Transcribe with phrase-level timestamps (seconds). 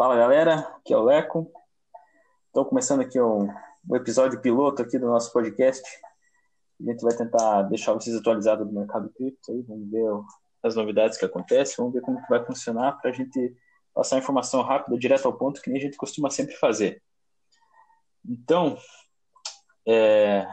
[0.00, 1.52] Fala galera, aqui é o Leco.
[2.46, 3.52] Estou começando aqui um,
[3.86, 5.86] um, episódio piloto aqui do nosso podcast.
[6.80, 10.06] A gente vai tentar deixar vocês atualizados do mercado cripto aí, vamos ver
[10.62, 13.54] as novidades que acontecem, vamos ver como que vai funcionar para a gente
[13.92, 17.02] passar informação rápida, direto ao ponto, que nem a gente costuma sempre fazer.
[18.26, 18.78] Então,
[19.86, 20.48] é,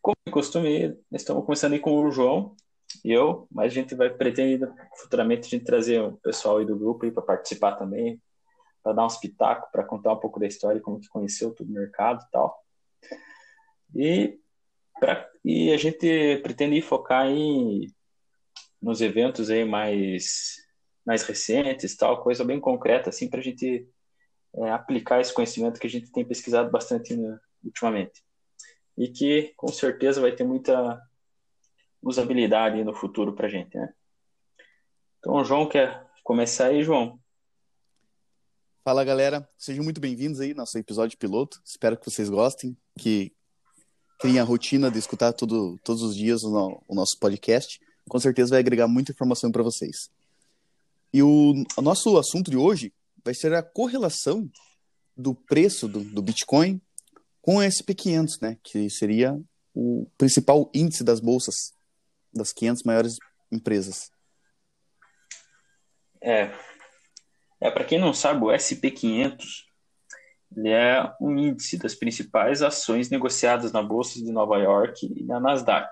[0.00, 2.56] como de costume, estamos começando aí com o João
[3.04, 6.78] e eu, mas a gente vai pretender futuramente a gente trazer o pessoal aí do
[6.78, 8.18] grupo para participar também,
[8.84, 11.72] para dar uns pitacos, para contar um pouco da história, como que conheceu todo o
[11.72, 12.64] mercado e tal.
[13.96, 14.38] E,
[15.00, 17.90] pra, e a gente pretende focar em
[18.80, 20.62] nos eventos aí mais
[21.06, 23.88] mais recentes, tal, coisa bem concreta assim para a gente
[24.56, 28.22] é, aplicar esse conhecimento que a gente tem pesquisado bastante no, ultimamente
[28.96, 31.00] e que com certeza vai ter muita
[32.02, 33.92] usabilidade no futuro para a gente, né?
[35.18, 37.18] Então, o João quer começar aí, João?
[38.84, 39.48] Fala, galera.
[39.56, 41.58] Sejam muito bem-vindos aí no nosso episódio piloto.
[41.64, 43.32] Espero que vocês gostem, que
[44.20, 47.80] tenham a rotina de escutar todos os dias o, o nosso podcast.
[48.06, 50.10] Com certeza vai agregar muita informação para vocês.
[51.14, 52.92] E o, o, nosso assunto de hoje
[53.24, 54.46] vai ser a correlação
[55.16, 56.78] do preço do, do Bitcoin
[57.40, 58.58] com o SP500, né?
[58.62, 59.40] Que seria
[59.74, 61.72] o principal índice das bolsas
[62.30, 63.14] das 500 maiores
[63.50, 64.10] empresas.
[66.20, 66.52] É,
[67.64, 69.64] é, para quem não sabe, o SP500
[70.54, 75.40] ele é um índice das principais ações negociadas na Bolsa de Nova York e na
[75.40, 75.90] Nasdaq.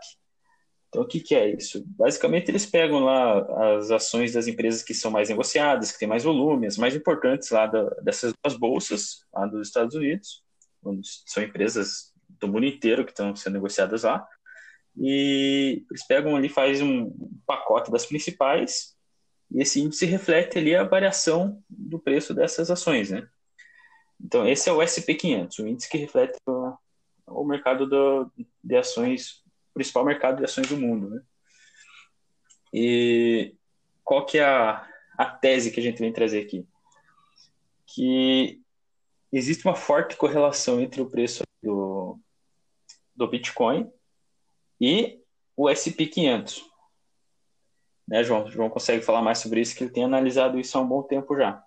[0.88, 1.82] Então, o que, que é isso?
[1.86, 6.22] Basicamente, eles pegam lá as ações das empresas que são mais negociadas, que têm mais
[6.22, 10.44] volume, as mais importantes lá da, dessas duas bolsas, lá dos Estados Unidos,
[10.84, 14.28] onde são empresas do mundo inteiro que estão sendo negociadas lá.
[14.94, 17.10] E eles pegam ali, faz um
[17.46, 18.94] pacote das principais
[19.52, 23.28] e esse índice reflete ali a variação do preço dessas ações, né?
[24.18, 26.38] Então, esse é o SP500, o índice que reflete
[27.26, 28.32] o, mercado do,
[28.64, 31.22] de ações, o principal mercado de ações do mundo, né?
[32.72, 33.54] E
[34.02, 36.66] qual que é a, a tese que a gente vem trazer aqui?
[37.86, 38.58] Que
[39.30, 42.18] existe uma forte correlação entre o preço do,
[43.14, 43.92] do Bitcoin
[44.80, 45.20] e
[45.54, 46.71] o SP500
[48.12, 48.46] né, João?
[48.50, 51.34] João consegue falar mais sobre isso, que ele tem analisado isso há um bom tempo
[51.34, 51.64] já.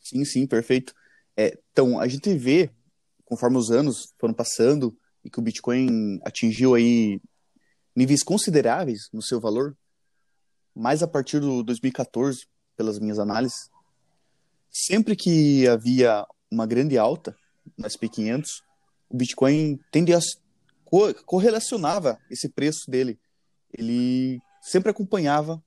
[0.00, 0.92] Sim, sim, perfeito.
[1.36, 2.68] É, então, a gente vê,
[3.24, 7.20] conforme os anos foram passando e que o Bitcoin atingiu aí
[7.94, 9.76] níveis consideráveis no seu valor,
[10.74, 13.70] mais a partir do 2014, pelas minhas análises,
[14.68, 17.36] sempre que havia uma grande alta
[17.78, 18.46] no SP500,
[19.08, 23.16] o Bitcoin tendia a correlacionava esse preço dele.
[23.72, 25.62] Ele sempre acompanhava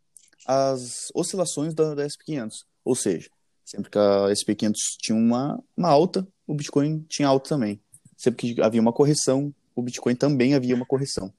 [0.46, 2.66] as oscilações da, da SP500.
[2.84, 3.30] Ou seja,
[3.64, 7.80] sempre que a SP500 tinha uma, uma alta, o Bitcoin tinha alta também.
[8.18, 11.32] Sempre que havia uma correção, o Bitcoin também havia uma correção.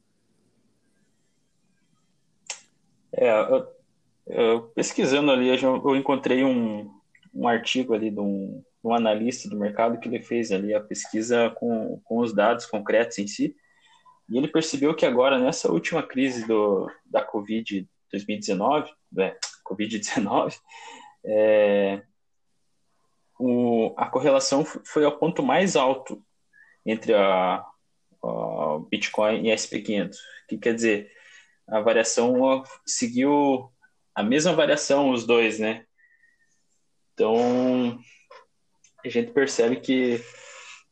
[3.13, 3.67] É, eu,
[4.27, 6.91] eu, pesquisando ali, eu encontrei um,
[7.35, 11.51] um artigo ali de um, um, analista do mercado que ele fez ali a pesquisa
[11.51, 13.55] com, com os dados concretos em si.
[14.31, 19.37] E ele percebeu que agora, nessa última crise do, da Covid 2019, é,
[19.67, 20.57] Covid-19,
[21.25, 22.03] é,
[23.97, 26.25] a correlação foi ao ponto mais alto
[26.87, 27.65] entre a,
[28.23, 30.15] a Bitcoin e a SP500.
[30.15, 30.19] O
[30.49, 31.11] que quer dizer?
[31.67, 33.73] A variação seguiu
[34.15, 35.87] a mesma variação, os dois, né?
[37.15, 37.99] Então,
[39.05, 40.21] a gente percebe que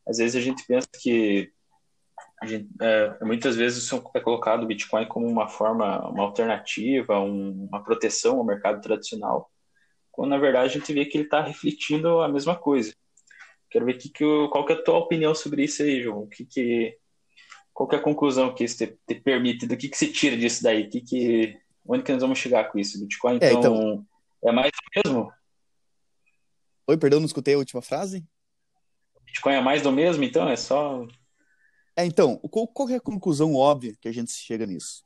[0.07, 1.51] às vezes a gente pensa que
[2.45, 7.83] gente, é, muitas vezes é colocado o Bitcoin como uma forma, uma alternativa, um, uma
[7.83, 9.51] proteção ao mercado tradicional,
[10.11, 12.93] quando na verdade a gente vê que ele está refletindo a mesma coisa.
[13.69, 16.27] Quero ver que, que, qual que é a tua opinião sobre isso aí, João.
[16.27, 16.97] Que, que,
[17.73, 19.67] qual que é a conclusão que isso te, te permite?
[19.67, 20.87] Do que, que você tira disso daí?
[20.87, 22.99] Que, que, onde que nós vamos chegar com isso?
[22.99, 24.05] Bitcoin, então, é, então,
[24.45, 25.31] é mais do mesmo?
[26.87, 28.25] Oi, perdão, não escutei a última frase.
[29.25, 30.49] Bitcoin é mais do mesmo, então?
[30.49, 31.05] É só
[31.95, 35.03] é, então, qual, qual é a conclusão óbvia que a gente chega nisso?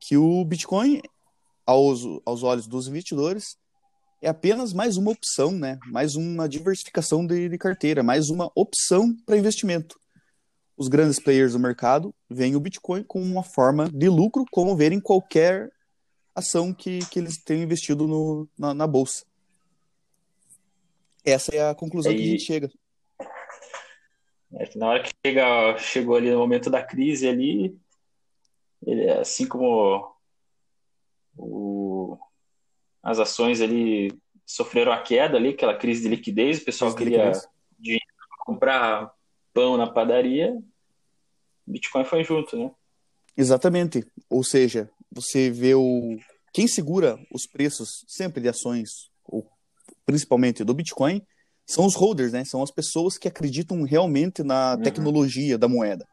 [0.00, 1.00] Que o Bitcoin,
[1.64, 3.56] aos, aos olhos dos investidores,
[4.22, 5.78] é apenas mais uma opção, né?
[5.86, 9.98] mais uma diversificação de, de carteira, mais uma opção para investimento.
[10.76, 14.92] Os grandes players do mercado veem o Bitcoin como uma forma de lucro, como ver
[14.92, 15.70] em qualquer
[16.34, 19.24] ação que, que eles tenham investido no, na, na bolsa.
[21.24, 22.70] Essa é a conclusão que a gente chega.
[24.54, 27.76] É que na hora que chega, chegou ali no momento da crise ali,
[28.86, 30.14] ele, assim como
[31.36, 32.18] o,
[33.02, 37.32] as ações ali sofreram a queda ali, aquela crise de liquidez, o pessoal queria
[37.78, 39.12] dinheiro para comprar
[39.52, 40.56] pão na padaria,
[41.66, 42.70] Bitcoin foi junto, né?
[43.36, 44.06] Exatamente.
[44.30, 46.16] Ou seja, você vê o
[46.52, 49.46] quem segura os preços sempre de ações, ou
[50.06, 51.20] principalmente do Bitcoin,
[51.66, 52.44] são os holders, né?
[52.44, 54.82] São as pessoas que acreditam realmente na uhum.
[54.82, 56.06] tecnologia da moeda.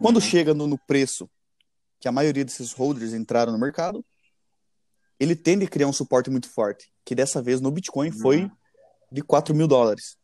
[0.00, 0.22] Quando uhum.
[0.22, 1.30] chega no, no, preço
[2.00, 4.04] que a maioria desses holders entraram no mercado,
[5.18, 8.18] ele tende a criar um suporte muito forte, que dessa vez no Bitcoin uhum.
[8.18, 8.50] foi
[9.10, 10.16] de 4 mil dólares.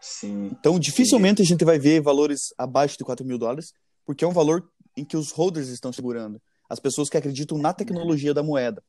[0.00, 0.48] Sim.
[0.52, 1.42] Então, dificilmente Sim.
[1.42, 3.72] a gente vai ver valores abaixo de 4 mil dólares,
[4.06, 6.40] porque é um valor em que os holders estão segurando.
[6.68, 8.82] As pessoas que acreditam na tecnologia da moeda.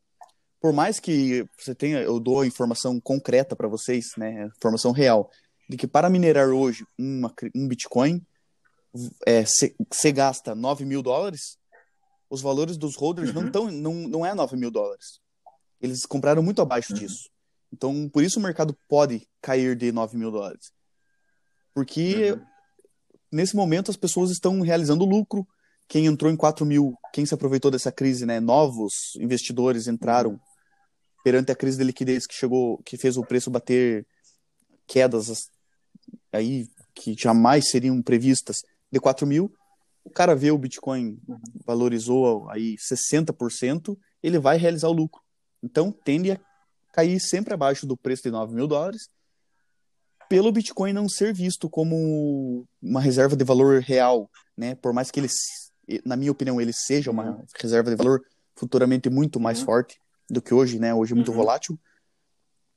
[0.62, 5.30] Por mais que você tenha, eu dou informação concreta para vocês, né, informação real,
[5.70, 8.22] de que para minerar hoje uma, um Bitcoin,
[9.26, 11.58] é, você gasta 9 mil dólares,
[12.30, 13.44] os valores dos holders uhum.
[13.44, 15.20] não, tão, não, não é 9 mil dólares.
[15.82, 17.00] Eles compraram muito abaixo uhum.
[17.00, 17.30] disso.
[17.72, 20.72] Então, por isso o mercado pode cair de 9 mil dólares.
[21.74, 22.42] Porque uhum.
[23.32, 25.48] nesse momento as pessoas estão realizando lucro.
[25.88, 28.40] Quem entrou em 4 mil, quem se aproveitou dessa crise, né?
[28.40, 30.40] Novos investidores entraram uhum.
[31.30, 34.04] Perante a crise de liquidez que chegou, que fez o preço bater
[34.88, 35.52] quedas
[36.32, 36.66] aí
[36.96, 39.54] que jamais seriam previstas de 4 mil.
[40.04, 41.20] O cara vê o Bitcoin
[41.64, 45.22] valorizou aí 60%, ele vai realizar o lucro.
[45.62, 46.40] Então tende a
[46.92, 49.04] cair sempre abaixo do preço de 9 mil dólares
[50.28, 54.28] pelo Bitcoin não ser visto como uma reserva de valor real,
[54.58, 54.74] né?
[54.74, 55.30] Por mais que ele,
[56.04, 57.46] na minha opinião, ele seja uma uhum.
[57.56, 58.20] reserva de valor
[58.56, 59.66] futuramente muito mais uhum.
[59.66, 60.00] forte
[60.30, 60.94] do que hoje, né?
[60.94, 61.38] Hoje é muito uhum.
[61.38, 61.80] volátil.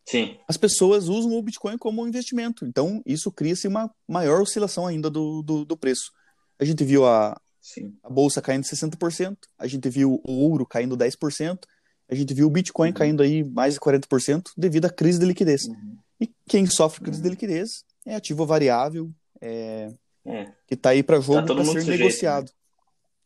[0.05, 0.37] Sim.
[0.49, 2.65] As pessoas usam o Bitcoin como investimento.
[2.67, 6.11] Então, isso cria-se uma maior oscilação ainda do, do, do preço.
[6.59, 7.41] A gente viu a,
[8.03, 11.59] a bolsa caindo 60%, a gente viu o ouro caindo 10%,
[12.09, 12.95] a gente viu o Bitcoin uhum.
[12.95, 15.63] caindo aí mais de 40% devido à crise de liquidez.
[15.65, 15.97] Uhum.
[16.21, 19.11] E quem sofre crise de liquidez é ativo variável,
[19.41, 19.93] é,
[20.27, 20.53] é.
[20.67, 22.51] que está aí para jogo tá para ser sujeito, negociado.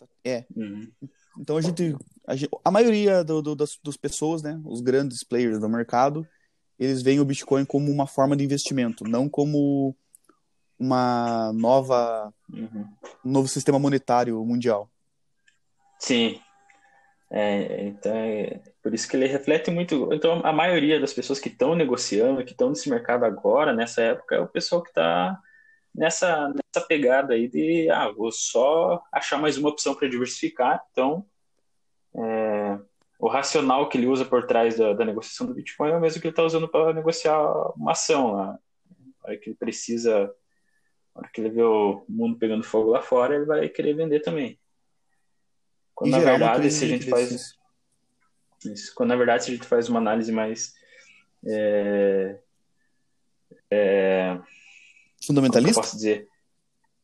[0.01, 0.07] Né?
[0.25, 0.47] É.
[0.55, 0.91] Uhum.
[1.39, 1.97] Então a gente,
[2.27, 6.27] a, gente, a maioria do, do, das, pessoas, né, os grandes players do mercado,
[6.79, 9.97] eles veem o Bitcoin como uma forma de investimento, não como
[10.79, 12.87] uma nova, uhum.
[13.25, 14.91] um novo sistema monetário mundial.
[15.99, 16.39] Sim,
[17.31, 20.13] é, então, é por isso que ele reflete muito.
[20.13, 24.37] Então, a maioria das pessoas que estão negociando, que estão nesse mercado agora, nessa época,
[24.37, 25.39] é o pessoal que está
[25.97, 30.85] nessa, nessa pegada aí de, ah, vou só achar mais uma opção para diversificar.
[30.93, 31.27] Então,
[32.15, 32.79] é,
[33.19, 36.21] o racional que ele usa por trás da, da negociação do Bitcoin é o mesmo
[36.21, 37.41] que ele está usando para negociar
[37.77, 38.47] uma ação lá.
[38.47, 40.27] Na hora que ele precisa,
[41.15, 44.21] na hora que ele vê o mundo pegando fogo lá fora, ele vai querer vender
[44.21, 44.59] também.
[45.95, 47.57] Quando, na verdade, se a gente faz.
[48.65, 50.75] Isso, quando na verdade, se a gente faz uma análise mais.
[51.47, 52.39] É,
[53.71, 54.39] é,
[55.27, 55.81] fundamentalista?
[55.81, 56.29] posso dizer?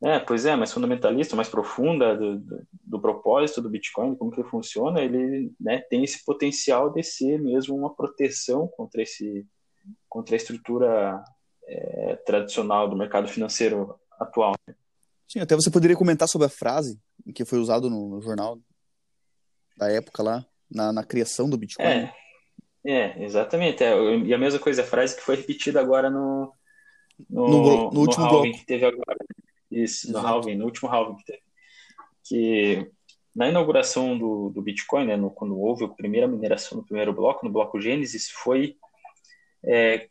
[0.05, 4.41] É, pois é, mais fundamentalista, mais profunda do, do, do, propósito do Bitcoin, como que
[4.41, 9.47] ele funciona, ele né, tem esse potencial de ser mesmo uma proteção contra, esse,
[10.09, 11.23] contra a estrutura
[11.69, 14.55] é, tradicional do mercado financeiro atual.
[15.29, 17.01] Sim, até você poderia comentar sobre a frase
[17.33, 18.59] que foi usado no, no jornal
[19.77, 21.87] da época lá, na, na criação do Bitcoin.
[21.87, 22.13] É,
[22.85, 23.85] é exatamente.
[23.85, 26.53] É, e a mesma coisa, a frase que foi repetida agora no,
[27.29, 29.19] no, no, no último no halving que teve agora.
[29.71, 30.23] Isso, Exato.
[30.23, 31.43] no halving, no último halving que teve.
[32.25, 32.91] Que
[33.35, 37.45] na inauguração do, do Bitcoin, né, no, quando houve a primeira mineração no primeiro bloco,
[37.45, 38.77] no bloco Gênesis, foi
[39.65, 40.09] é,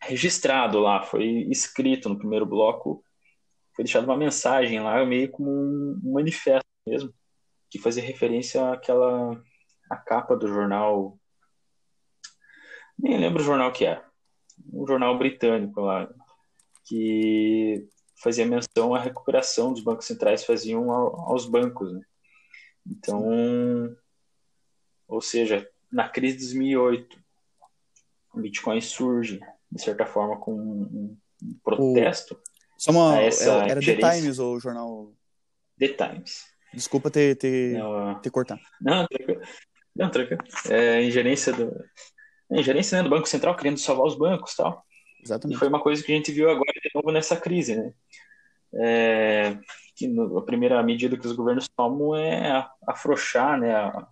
[0.00, 3.04] registrado lá, foi escrito no primeiro bloco,
[3.74, 7.12] foi deixada uma mensagem lá, meio como um, um manifesto mesmo,
[7.68, 9.40] que fazia referência àquela
[9.90, 11.18] a capa do jornal.
[12.96, 14.02] Nem lembro o jornal que é.
[14.72, 16.08] Um jornal britânico lá,
[16.84, 17.88] que
[18.22, 21.92] fazia menção à recuperação dos bancos centrais faziam aos bancos.
[21.92, 22.00] Né?
[22.86, 23.96] Então,
[25.08, 27.18] ou seja, na crise de 2008,
[28.34, 29.40] o Bitcoin surge,
[29.70, 31.16] de certa forma, com um,
[31.64, 32.34] protesto.
[32.34, 32.40] O...
[32.78, 35.12] Só uma, essa era The Times ou o jornal?
[35.78, 36.44] The Times.
[36.72, 38.60] Desculpa ter, ter, não, ter cortado.
[38.80, 39.40] Não, tranquilo.
[39.96, 40.42] Não, tranquilo.
[40.68, 41.72] É, ingerência do.
[42.50, 44.84] Né, do Banco Central querendo salvar os bancos tal.
[45.22, 45.56] Exatamente.
[45.56, 47.92] E foi uma coisa que a gente viu agora de novo nessa crise, né?
[48.72, 49.56] É,
[49.94, 54.08] que no, a primeira medida que os governos tomam é afrouxar né, a,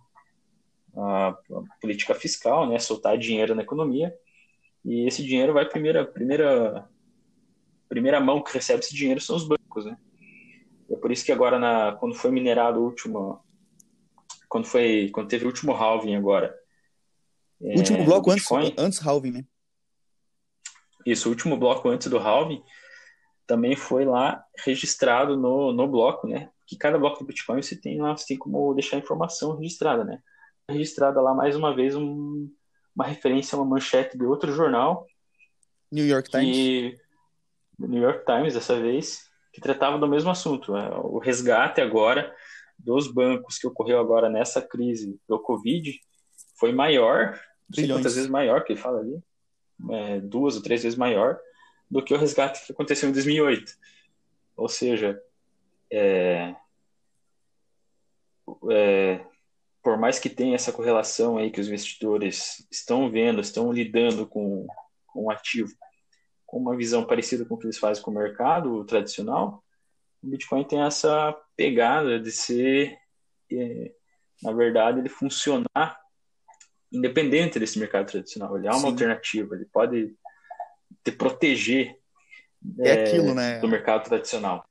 [0.95, 1.35] a, a,
[1.81, 4.13] política fiscal, né, soltar dinheiro na economia.
[4.85, 6.87] E esse dinheiro vai primeira primeira
[7.89, 9.97] primeira mão que recebe esse dinheiro são os bancos, né?
[10.91, 13.43] É por isso que agora, na, quando foi minerado o último.
[14.47, 16.55] Quando, foi, quando teve o último halving agora,
[17.61, 18.47] É, último bloco antes,
[18.77, 19.45] antes halving, né?
[21.05, 22.63] Isso, o último bloco antes do halving
[23.45, 26.49] também foi lá registrado no, no bloco, né?
[26.67, 30.03] Que cada bloco do Bitcoin você tem lá, você tem como deixar a informação registrada,
[30.03, 30.21] né?
[30.69, 32.47] Registrada lá mais uma vez um,
[32.95, 35.07] uma referência a uma manchete de outro jornal.
[35.91, 36.99] New York Times.
[37.79, 40.75] New York Times, dessa vez, que tratava do mesmo assunto.
[40.77, 42.33] É, o resgate agora
[42.77, 45.99] dos bancos que ocorreu agora nessa crise do Covid
[46.59, 47.39] foi maior,
[47.73, 49.21] quantas vezes maior, que ele fala ali,
[49.91, 51.39] é, duas ou três vezes maior
[51.89, 53.71] do que o resgate que aconteceu em 2008.
[54.55, 55.21] Ou seja,
[55.91, 56.55] é,
[58.71, 59.25] é,
[59.81, 64.67] por mais que tenha essa correlação aí que os investidores estão vendo, estão lidando com,
[65.07, 65.73] com o ativo
[66.49, 69.63] com uma visão parecida com o que eles fazem com o mercado tradicional,
[70.21, 72.97] o Bitcoin tem essa pegada de ser,
[73.51, 73.91] é,
[74.41, 75.99] na verdade, ele funcionar
[76.91, 78.57] independente desse mercado tradicional.
[78.57, 78.87] Ele é uma Sim.
[78.87, 80.15] alternativa, ele pode
[81.03, 81.95] te proteger
[82.79, 83.59] é, é aquilo, né?
[83.59, 84.67] do mercado tradicional.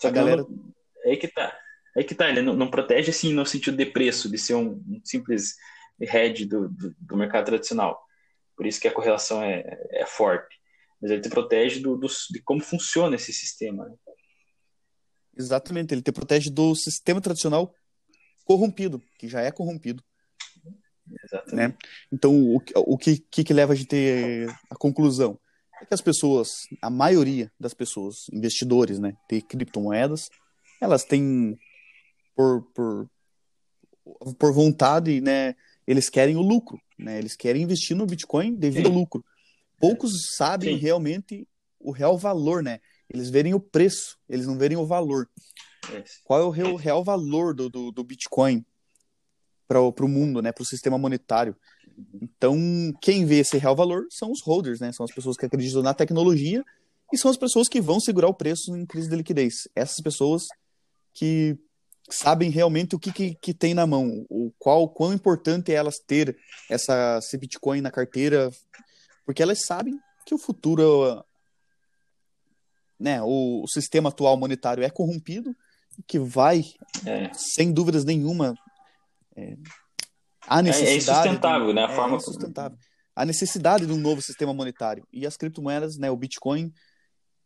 [0.00, 0.42] Só a que galera...
[0.42, 1.56] não, é aí que tá.
[1.96, 4.54] É aí que tá, ele não, não, protege assim no sentido de preço, de ser
[4.54, 5.54] um, um simples
[6.00, 8.02] hedge do, do, do, mercado tradicional.
[8.56, 10.56] Por isso que a correlação é, é forte.
[11.00, 13.88] Mas ele te protege do, do de como funciona esse sistema.
[13.88, 13.94] Né?
[15.36, 17.72] Exatamente, ele te protege do sistema tradicional
[18.44, 20.02] corrompido, que já é corrompido.
[21.24, 21.54] Exatamente.
[21.54, 21.74] Né?
[22.12, 23.96] Então, o, o que, que, que leva a gente
[24.70, 25.38] a conclusão?
[25.80, 26.48] É que as pessoas,
[26.80, 30.28] a maioria das pessoas, investidores, né, de criptomoedas,
[30.80, 31.58] elas têm
[32.34, 33.10] por, por,
[34.38, 35.54] por vontade, né,
[35.86, 38.92] eles querem o lucro, né, eles querem investir no Bitcoin devido Sim.
[38.92, 39.24] ao lucro.
[39.78, 40.80] Poucos sabem Sim.
[40.80, 42.80] realmente o real valor, né?
[43.12, 45.28] Eles verem o preço, eles não verem o valor.
[46.24, 48.64] Qual é o real, real valor do, do, do Bitcoin
[49.66, 50.52] para o mundo, né?
[50.52, 51.56] Para o sistema monetário.
[52.20, 52.56] Então,
[53.00, 54.92] quem vê esse real valor são os holders, né?
[54.92, 56.64] São as pessoas que acreditam na tecnologia
[57.12, 59.54] e são as pessoas que vão segurar o preço em crise de liquidez.
[59.74, 60.42] Essas pessoas
[61.12, 61.56] que
[62.10, 65.96] sabem realmente o que, que, que tem na mão, o qual quão importante é elas
[66.06, 66.36] ter
[66.68, 68.50] essa esse Bitcoin na carteira,
[69.24, 71.24] porque elas sabem que o futuro,
[72.98, 75.54] né, o, o sistema atual monetário é corrompido,
[76.06, 76.62] que vai,
[77.06, 77.30] é.
[77.32, 78.54] sem dúvidas nenhuma,
[79.36, 79.56] é,
[80.46, 81.28] a necessidade.
[81.28, 81.84] É insustentável, né?
[81.84, 82.78] A é forma insustentável.
[83.14, 85.06] A necessidade de um novo sistema monetário.
[85.12, 86.72] E as criptomoedas, né, o Bitcoin,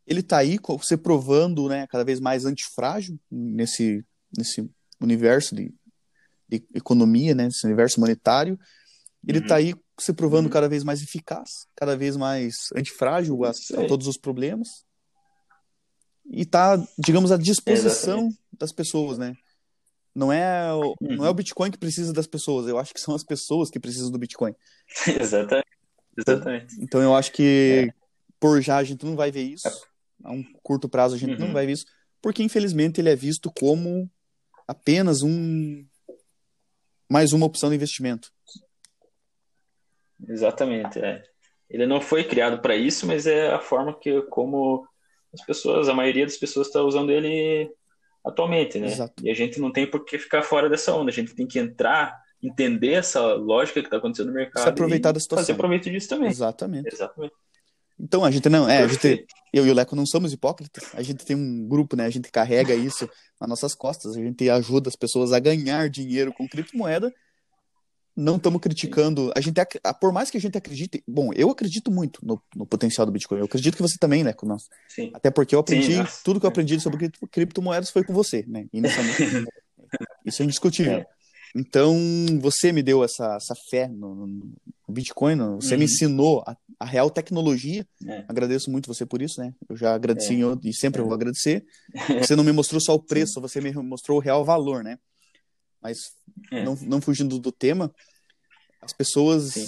[0.07, 4.05] ele está aí se provando né, cada vez mais antifrágil nesse,
[4.37, 4.69] nesse
[5.01, 5.73] universo de,
[6.49, 8.59] de economia, né, nesse universo monetário.
[9.27, 9.61] Ele está uhum.
[9.61, 10.53] aí se provando uhum.
[10.53, 14.69] cada vez mais eficaz, cada vez mais antifrágil a, a todos os problemas.
[16.31, 18.39] E está, digamos, à disposição Exatamente.
[18.59, 19.35] das pessoas, né?
[20.19, 21.17] Não é, o, uhum.
[21.17, 23.79] não é o Bitcoin que precisa das pessoas, eu acho que são as pessoas que
[23.79, 24.53] precisam do Bitcoin.
[25.07, 25.69] Exatamente.
[26.17, 26.75] Exatamente.
[26.75, 27.95] Então, então eu acho que é.
[28.41, 29.69] por já a gente não vai ver isso.
[30.25, 31.47] A um curto prazo a gente uhum.
[31.47, 31.85] não vai ver isso,
[32.21, 34.11] porque infelizmente ele é visto como
[34.67, 35.87] apenas um
[37.09, 38.33] mais uma opção de investimento.
[40.29, 41.23] Exatamente, é.
[41.71, 44.85] Ele não foi criado para isso, mas é a forma que como
[45.33, 47.73] as pessoas, a maioria das pessoas está usando ele
[48.25, 48.89] atualmente, né?
[48.89, 49.15] Exato.
[49.23, 51.59] E a gente não tem por que ficar fora dessa onda, a gente tem que
[51.59, 55.45] entrar, entender essa lógica que está acontecendo no mercado Se aproveitar da situação.
[55.45, 56.29] fazer proveito disso também.
[56.29, 56.93] Exatamente.
[56.93, 57.35] Exatamente.
[58.01, 61.03] Então, a gente não, é, a gente, eu e o Leco não somos hipócritas, a
[61.03, 63.11] gente tem um grupo, né, a gente carrega isso
[63.41, 67.13] nas nossas costas, a gente ajuda as pessoas a ganhar dinheiro com criptomoeda
[68.19, 69.33] não estamos criticando.
[69.37, 69.61] A gente,
[70.01, 73.39] por mais que a gente acredite, bom, eu acredito muito no, no potencial do Bitcoin.
[73.39, 74.65] Eu acredito que você também, né, com nós.
[74.89, 75.13] Sim.
[75.15, 78.67] Até porque eu aprendi Sim, tudo que eu aprendi sobre criptomoedas foi com você, né?
[80.27, 80.95] Isso é indiscutível.
[80.95, 81.07] É.
[81.55, 81.97] Então,
[82.41, 84.53] você me deu essa, essa fé no, no
[84.89, 85.79] Bitcoin, no, você uhum.
[85.79, 87.87] me ensinou a, a real tecnologia.
[88.05, 88.25] É.
[88.29, 89.55] Agradeço muito você por isso, né?
[89.69, 90.69] Eu já agradeci é.
[90.69, 91.05] e sempre é.
[91.05, 91.65] vou agradecer.
[92.21, 94.99] Você não me mostrou só o preço, você me mostrou o real valor, né?
[95.81, 95.99] Mas
[96.51, 96.65] é.
[96.65, 97.93] não, não fugindo do tema,
[98.81, 99.53] as pessoas.
[99.53, 99.67] Sim.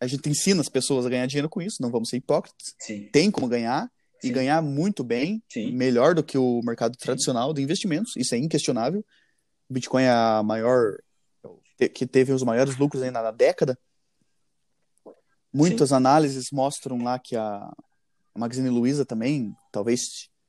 [0.00, 2.74] A gente ensina as pessoas a ganhar dinheiro com isso, não vamos ser hipócritas.
[2.78, 3.08] Sim.
[3.10, 4.28] Tem como ganhar Sim.
[4.28, 5.42] e ganhar muito bem,
[5.72, 9.04] melhor do que o mercado tradicional de investimentos, isso é inquestionável.
[9.68, 10.98] O Bitcoin é a maior.
[11.94, 13.78] que teve os maiores lucros ainda na década.
[15.52, 17.56] Muitas análises mostram lá que a,
[18.34, 20.00] a Magazine Luiza também, talvez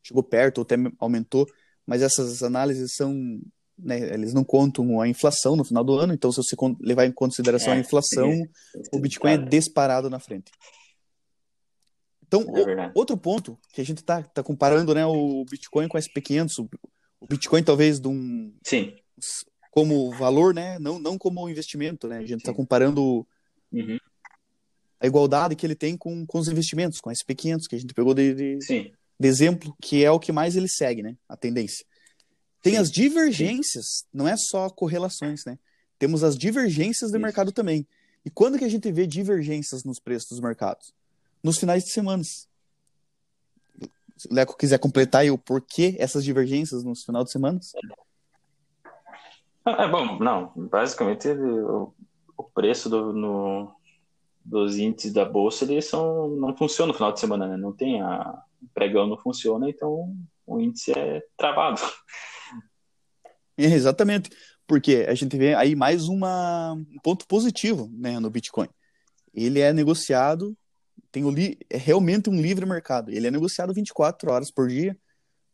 [0.04, 1.48] chegou perto ou até aumentou,
[1.86, 3.14] mas essas análises são
[3.78, 7.12] né, eles não contam a inflação no final do ano, então se você levar em
[7.12, 8.32] consideração é, a inflação,
[8.94, 10.52] o Bitcoin é disparado na frente.
[12.28, 15.98] Então, é o, outro ponto que a gente está tá comparando né, o Bitcoin com
[15.98, 16.70] SP500, o,
[17.20, 18.54] o Bitcoin talvez de um...
[18.64, 18.96] Sim.
[19.72, 22.20] Como valor, né, não, não como investimento, né?
[22.20, 23.28] A gente está comparando
[23.76, 23.98] Uhum.
[25.00, 27.94] A igualdade que ele tem com, com os investimentos, com a SP500, que a gente
[27.94, 31.18] pegou de, de, de exemplo, que é o que mais ele segue, né?
[31.28, 31.86] A tendência.
[32.66, 35.60] Tem as divergências, não é só correlações, né?
[36.00, 37.22] Temos as divergências do Isso.
[37.24, 37.88] mercado também.
[38.26, 40.92] E quando que a gente vê divergências nos preços dos mercados?
[41.44, 42.48] Nos finais de semanas.
[44.18, 47.60] Se o Leco quiser completar aí o porquê essas divergências nos finais de semana?
[49.64, 51.94] Ah, É bom, não, basicamente o,
[52.36, 53.76] o preço do, no-
[54.44, 57.58] dos índices da bolsa eles são, não funciona no final de semana, né?
[57.58, 60.16] Não tem a o pregão não funciona, então
[60.48, 61.80] o índice é travado.
[63.58, 64.30] É, exatamente.
[64.68, 68.68] Porque a gente vê aí mais uma, um ponto positivo né, no Bitcoin.
[69.34, 70.58] Ele é negociado,
[71.12, 73.12] tem o li, é realmente um livre mercado.
[73.12, 74.98] Ele é negociado 24 horas por dia,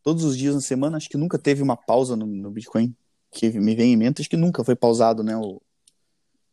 [0.02, 0.96] todos os dias na semana.
[0.96, 2.94] Acho que nunca teve uma pausa no, no Bitcoin
[3.30, 4.22] que me vem em mente.
[4.22, 5.60] Acho que nunca foi pausado né, o,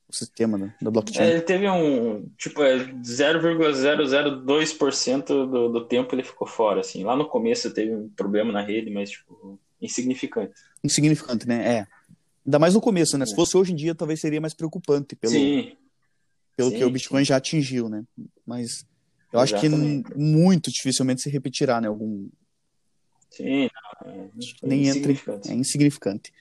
[0.10, 1.26] o sistema da, da blockchain.
[1.26, 7.06] É, ele teve um, tipo, é 0,002% do, do tempo ele ficou fora, assim.
[7.06, 10.54] Lá no começo teve um problema na rede, mas, tipo, insignificante.
[10.84, 11.78] Insignificante, né?
[11.80, 11.88] É.
[12.46, 13.26] Ainda mais no começo, né?
[13.26, 13.36] Se É.
[13.36, 15.76] fosse hoje em dia, talvez seria mais preocupante pelo, Sim,
[16.56, 18.04] pelo sim, que o Bitcoin já atingiu, né?
[18.46, 18.86] Mas
[19.32, 20.12] eu acho que Exatamente.
[20.14, 21.88] n- muito dificilmente se repetirá, né?
[21.88, 22.28] Algum,
[23.30, 23.70] sim,
[24.04, 24.30] não, é,
[24.64, 25.14] nem entra,
[25.48, 26.34] é insignificante.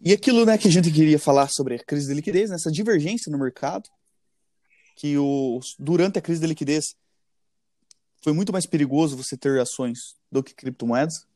[0.00, 2.70] E aquilo, né, que a gente queria falar sobre a crise de liquidez, né, essa
[2.70, 3.88] divergência no mercado,
[4.96, 6.96] que o, durante a crise de liquidez
[8.22, 11.26] foi muito mais perigoso você ter ações do que criptomoedas,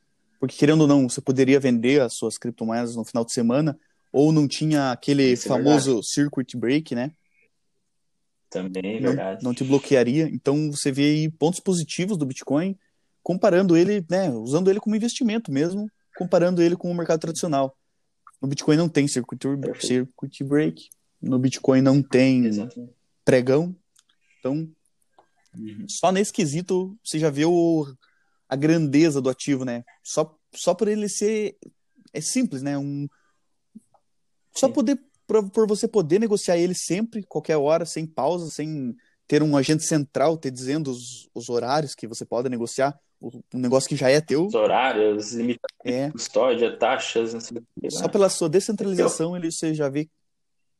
[0.42, 3.78] porque querendo ou não, você poderia vender as suas criptomoedas no final de semana,
[4.10, 7.12] ou não tinha aquele Isso é famoso circuit break, né?
[8.50, 9.44] Também, não, verdade.
[9.44, 10.28] não te bloquearia.
[10.28, 12.76] Então você vê aí pontos positivos do Bitcoin,
[13.22, 17.78] comparando ele, né, usando ele como investimento mesmo, comparando ele com o mercado tradicional.
[18.40, 19.38] No Bitcoin não tem circuit,
[19.78, 20.88] circuit break,
[21.20, 22.92] no Bitcoin não tem Exatamente.
[23.24, 23.76] pregão.
[24.40, 24.68] Então,
[25.56, 25.86] Uhum.
[25.86, 27.86] só nesse quesito você já vê o,
[28.52, 29.82] a grandeza do ativo, né?
[30.04, 31.56] Só, só por ele ser
[32.12, 32.76] é simples, né?
[32.76, 33.08] Um,
[34.54, 34.74] só Sim.
[34.74, 38.94] poder por, por você poder negociar ele sempre, qualquer hora, sem pausa, sem
[39.26, 43.58] ter um agente central te dizendo os, os horários que você pode negociar, o, um
[43.58, 47.66] negócio que já é teu, Os horários, limitações é de custódia, taxas, não sei o
[47.80, 47.90] que.
[47.90, 48.08] só né?
[48.08, 50.10] pela sua descentralização ele você já vê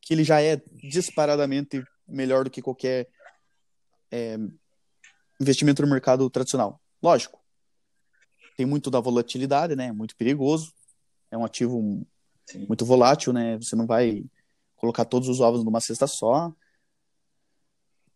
[0.03, 3.09] que ele já é disparadamente melhor do que qualquer
[4.11, 4.37] é,
[5.41, 6.79] investimento no mercado tradicional.
[7.03, 7.42] Lógico,
[8.57, 9.87] tem muito da volatilidade, né?
[9.87, 10.73] É muito perigoso.
[11.31, 12.07] É um ativo
[12.47, 12.67] Sim.
[12.67, 13.57] muito volátil, né?
[13.59, 14.25] Você não vai
[14.77, 16.53] colocar todos os ovos numa cesta só.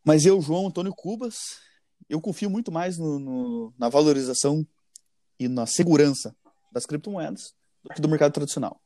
[0.05, 1.37] Mas eu, João Antônio Cubas,
[2.09, 4.67] eu confio muito mais no, no- na valorização
[5.39, 6.35] e na segurança
[6.73, 8.81] das criptomoedas do que do mercado tradicional.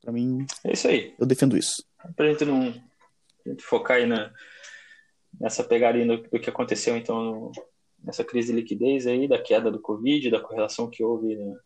[0.00, 1.14] Para mim, É isso aí.
[1.18, 1.84] eu defendo isso.
[2.14, 4.32] Pra gente não a gente focar aí na,
[5.40, 7.52] nessa pegada aí do, do que aconteceu, então, no-
[8.06, 11.56] nessa crise de liquidez aí, da queda do Covid, da correlação que houve né,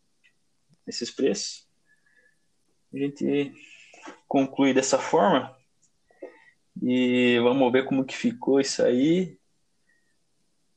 [0.86, 1.68] nesses preços.
[2.92, 3.52] A gente
[4.26, 5.54] conclui dessa forma.
[6.82, 9.38] E vamos ver como que ficou isso aí.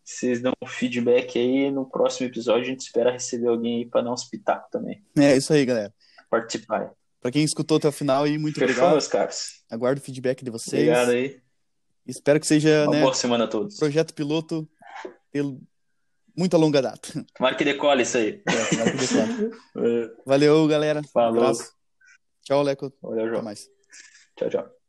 [0.04, 1.72] Vocês dão um feedback aí.
[1.72, 5.02] No próximo episódio a gente espera receber alguém aí para dar uns pitacos também.
[5.18, 5.94] É isso aí, galera.
[6.30, 6.92] Participar.
[7.22, 8.92] Para quem escutou até o final aí, muito Fechou, obrigado.
[8.92, 9.64] meus caros.
[9.72, 10.84] Aguardo o feedback de vocês.
[10.84, 11.42] Obrigado aí.
[12.06, 13.78] Espero que seja, Uma né, boa semana a todos.
[13.78, 14.68] projeto piloto
[15.34, 15.60] pelo
[16.36, 17.10] muito a longa data.
[17.36, 18.42] Tomara que decole isso aí.
[18.48, 21.00] É, Valeu, galera.
[21.02, 21.42] Um Falou.
[21.44, 21.74] abraço.
[22.44, 22.94] Tchau, Leco.
[23.02, 23.44] Valeu, Até João.
[23.44, 23.70] mais.
[24.38, 24.83] Tchau, tchau.